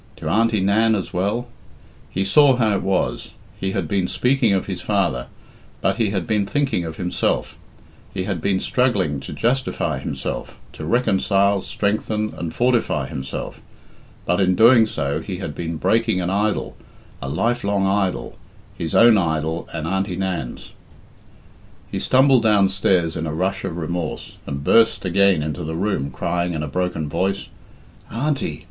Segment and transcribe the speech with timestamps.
[0.17, 1.47] To Auntie Nan as well?
[2.09, 5.27] He saw how it was; he had been speaking of his father,
[5.79, 7.55] but he had been thinking of himself;
[8.11, 13.61] he had been struggling to justify himself, to reconcile, strengthen, and fortify himself.
[14.25, 16.75] But in doing so he had been breaking an idol,
[17.21, 18.39] a life long idol,
[18.75, 20.71] his own idol and Auntie Nan's.
[21.91, 26.53] He stumbled downstairs in a rush of remorse, and burst again into the room crying
[26.53, 27.49] in a broken voice,
[28.09, 28.59] "Auntie!